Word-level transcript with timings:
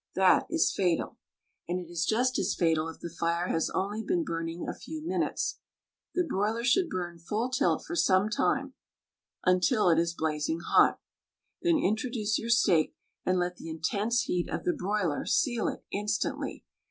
That 0.15 0.47
is 0.49 0.71
fatal! 0.73 1.19
And 1.69 1.79
it 1.79 1.87
is 1.91 2.07
just 2.07 2.39
as 2.39 2.55
fatal 2.55 2.89
if 2.89 3.01
the 3.01 3.07
fire 3.19 3.49
has 3.49 3.69
only 3.69 4.01
been 4.01 4.23
burning 4.23 4.67
a 4.67 4.73
few 4.73 5.05
minutes. 5.05 5.59
The 6.15 6.23
broiler 6.27 6.63
should 6.63 6.89
burn 6.89 7.19
full 7.19 7.51
tilt 7.51 7.83
for 7.85 7.95
some 7.95 8.27
time— 8.27 8.73
^until 9.45 9.93
it 9.93 9.99
is 10.01 10.15
blazing 10.15 10.61
hot. 10.61 10.99
Then 11.61 11.77
introduce 11.77 12.39
your 12.39 12.49
steak 12.49 12.95
and 13.27 13.37
let 13.37 13.57
the 13.57 13.69
in 13.69 13.79
tense 13.79 14.21
heat 14.23 14.49
of 14.49 14.63
the 14.63 14.73
broiler 14.73 15.23
seal 15.27 15.67
it 15.67 15.85
instantly. 15.91 16.63